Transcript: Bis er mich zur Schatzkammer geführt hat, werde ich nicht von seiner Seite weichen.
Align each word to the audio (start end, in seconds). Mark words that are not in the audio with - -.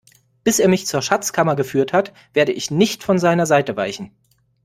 Bis 0.43 0.57
er 0.57 0.67
mich 0.67 0.87
zur 0.87 1.03
Schatzkammer 1.03 1.55
geführt 1.55 1.93
hat, 1.93 2.11
werde 2.33 2.53
ich 2.53 2.71
nicht 2.71 3.03
von 3.03 3.19
seiner 3.19 3.45
Seite 3.45 3.77
weichen. 3.77 4.09